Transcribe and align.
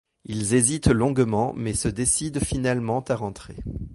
Ils 0.25 0.55
hésitent 0.55 0.87
longuement 0.87 1.53
mais 1.55 1.75
se 1.75 1.87
décident 1.87 2.39
finalement 2.39 3.01
à 3.07 3.15
rentrer. 3.15 3.57